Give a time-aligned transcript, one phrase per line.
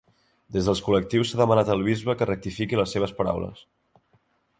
[0.55, 3.63] Des dels col·lectius s’ha demanat al bisbe que rectifiqui les seves paraules.